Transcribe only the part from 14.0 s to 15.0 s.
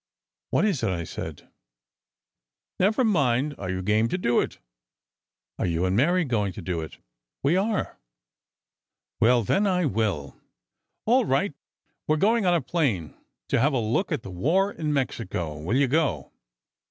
at the war in